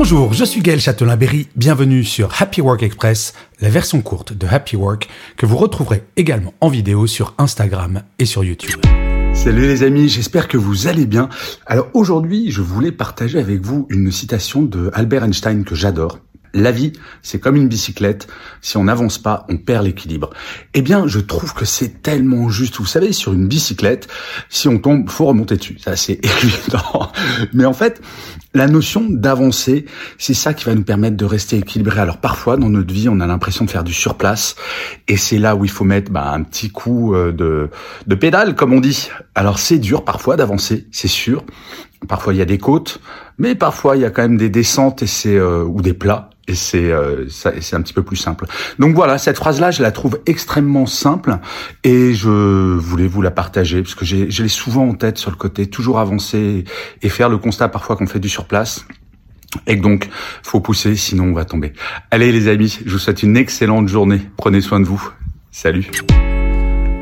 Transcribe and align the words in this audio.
Bonjour, 0.00 0.32
je 0.32 0.44
suis 0.44 0.60
Gaël 0.60 0.78
Châtelain-Berry, 0.78 1.48
bienvenue 1.56 2.04
sur 2.04 2.40
Happy 2.40 2.60
Work 2.60 2.84
Express, 2.84 3.34
la 3.60 3.68
version 3.68 4.00
courte 4.00 4.32
de 4.32 4.46
Happy 4.46 4.76
Work 4.76 5.08
que 5.36 5.44
vous 5.44 5.56
retrouverez 5.56 6.04
également 6.16 6.54
en 6.60 6.68
vidéo 6.68 7.08
sur 7.08 7.34
Instagram 7.36 8.02
et 8.20 8.24
sur 8.24 8.44
YouTube. 8.44 8.80
Salut 9.34 9.66
les 9.66 9.82
amis, 9.82 10.08
j'espère 10.08 10.46
que 10.46 10.56
vous 10.56 10.86
allez 10.86 11.04
bien. 11.04 11.28
Alors 11.66 11.88
aujourd'hui, 11.94 12.52
je 12.52 12.62
voulais 12.62 12.92
partager 12.92 13.40
avec 13.40 13.60
vous 13.60 13.88
une 13.90 14.12
citation 14.12 14.62
de 14.62 14.88
Albert 14.94 15.24
Einstein 15.24 15.64
que 15.64 15.74
j'adore. 15.74 16.20
La 16.54 16.70
vie, 16.70 16.92
c'est 17.22 17.38
comme 17.38 17.56
une 17.56 17.68
bicyclette. 17.68 18.28
Si 18.60 18.76
on 18.76 18.84
n'avance 18.84 19.18
pas, 19.18 19.46
on 19.48 19.56
perd 19.56 19.84
l'équilibre. 19.84 20.30
Eh 20.74 20.82
bien, 20.82 21.06
je 21.06 21.20
trouve 21.20 21.54
que 21.54 21.64
c'est 21.64 22.02
tellement 22.02 22.48
juste. 22.48 22.76
Vous 22.78 22.86
savez, 22.86 23.12
sur 23.12 23.32
une 23.32 23.46
bicyclette, 23.46 24.08
si 24.48 24.68
on 24.68 24.78
tombe, 24.78 25.08
faut 25.10 25.26
remonter 25.26 25.56
dessus. 25.56 25.78
Ça, 25.78 25.96
c'est 25.96 26.20
évident. 26.42 27.12
Mais 27.52 27.64
en 27.64 27.72
fait, 27.74 28.00
la 28.54 28.66
notion 28.66 29.06
d'avancer, 29.08 29.84
c'est 30.16 30.34
ça 30.34 30.54
qui 30.54 30.64
va 30.64 30.74
nous 30.74 30.82
permettre 30.82 31.16
de 31.16 31.24
rester 31.24 31.58
équilibré. 31.58 32.00
Alors 32.00 32.18
parfois, 32.18 32.56
dans 32.56 32.70
notre 32.70 32.92
vie, 32.92 33.08
on 33.08 33.20
a 33.20 33.26
l'impression 33.26 33.64
de 33.64 33.70
faire 33.70 33.84
du 33.84 33.92
surplace. 33.92 34.56
Et 35.06 35.16
c'est 35.16 35.38
là 35.38 35.54
où 35.54 35.64
il 35.64 35.70
faut 35.70 35.84
mettre 35.84 36.10
bah, 36.10 36.32
un 36.32 36.42
petit 36.42 36.70
coup 36.70 37.14
euh, 37.14 37.30
de, 37.30 37.70
de 38.06 38.14
pédale, 38.14 38.54
comme 38.54 38.72
on 38.72 38.80
dit. 38.80 39.10
Alors 39.34 39.58
c'est 39.58 39.78
dur 39.78 40.04
parfois 40.04 40.36
d'avancer, 40.36 40.86
c'est 40.90 41.08
sûr. 41.08 41.44
Parfois, 42.06 42.32
il 42.32 42.36
y 42.36 42.42
a 42.42 42.46
des 42.46 42.58
côtes, 42.58 43.00
mais 43.38 43.54
parfois, 43.54 43.96
il 43.96 44.02
y 44.02 44.04
a 44.04 44.10
quand 44.10 44.22
même 44.22 44.36
des 44.36 44.50
descentes 44.50 45.02
et 45.02 45.06
c'est 45.06 45.36
euh, 45.36 45.64
ou 45.64 45.82
des 45.82 45.94
plats 45.94 46.30
et 46.46 46.54
c'est 46.54 46.90
euh, 46.90 47.28
c'est 47.28 47.74
un 47.74 47.82
petit 47.82 47.92
peu 47.92 48.02
plus 48.02 48.16
simple. 48.16 48.46
Donc 48.78 48.94
voilà, 48.94 49.18
cette 49.18 49.36
phrase-là, 49.36 49.70
je 49.70 49.82
la 49.82 49.92
trouve 49.92 50.20
extrêmement 50.26 50.86
simple 50.86 51.38
et 51.84 52.14
je 52.14 52.28
voulais 52.28 53.06
vous 53.06 53.20
la 53.20 53.30
partager 53.30 53.82
parce 53.82 53.94
que 53.94 54.04
j'ai 54.04 54.30
je 54.30 54.42
l'ai 54.42 54.48
souvent 54.48 54.88
en 54.88 54.94
tête 54.94 55.18
sur 55.18 55.30
le 55.30 55.36
côté 55.36 55.66
toujours 55.66 55.98
avancer 55.98 56.64
et 57.02 57.08
faire 57.08 57.28
le 57.28 57.38
constat 57.38 57.68
parfois 57.68 57.96
qu'on 57.96 58.06
fait 58.06 58.20
du 58.20 58.28
surplace. 58.28 58.86
Et 59.66 59.76
donc, 59.76 60.08
faut 60.42 60.60
pousser, 60.60 60.94
sinon 60.94 61.24
on 61.24 61.32
va 61.32 61.44
tomber. 61.44 61.72
Allez 62.10 62.32
les 62.32 62.48
amis, 62.48 62.78
je 62.84 62.90
vous 62.90 62.98
souhaite 62.98 63.22
une 63.22 63.36
excellente 63.36 63.88
journée. 63.88 64.20
Prenez 64.36 64.60
soin 64.60 64.80
de 64.80 64.86
vous. 64.86 65.02
Salut. 65.50 65.90